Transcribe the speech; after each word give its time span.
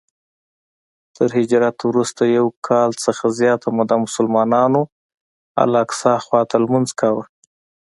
تر 1.15 1.27
هجرت 1.37 1.77
وروسته 1.89 2.21
یو 2.37 2.47
کال 2.67 2.89
نه 3.05 3.27
زیاته 3.39 3.67
موده 3.77 3.95
مسلمانانو 4.05 4.81
الاقصی 5.63 6.13
خواته 6.25 6.55
لمونځ 6.63 6.89
کاوه. 6.99 7.23